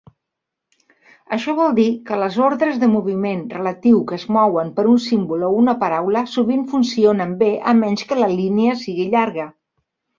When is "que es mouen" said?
4.13-4.73